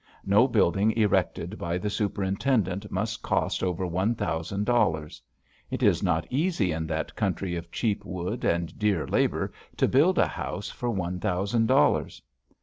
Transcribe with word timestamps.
No 0.25 0.47
building 0.47 0.93
erected 0.97 1.59
by 1.59 1.77
the 1.77 1.91
superintendent 1.91 2.89
must 2.89 3.21
cost 3.21 3.61
over 3.61 3.85
one 3.85 4.15
thousand 4.15 4.63
dollars. 4.65 5.21
It 5.69 5.83
is 5.83 6.01
not 6.01 6.25
easy 6.31 6.71
in 6.71 6.87
that 6.87 7.15
country 7.15 7.55
of 7.55 7.71
cheap 7.71 8.03
wood 8.03 8.43
and 8.43 8.79
dear 8.79 9.05
labor 9.05 9.53
to 9.77 9.87
build 9.87 10.17
a 10.17 10.25
house 10.25 10.71
for 10.71 10.89
one 10.89 11.19
thousand 11.19 11.67
dollars. 11.67 12.19